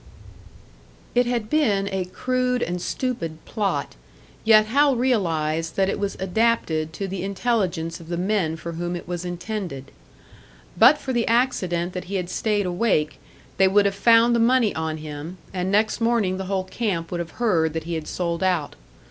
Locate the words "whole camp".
16.45-17.11